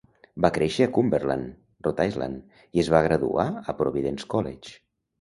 [0.45, 1.51] Va créixer a Cumberland,
[1.87, 4.79] Rhode Island, i es va graduar a Providence College.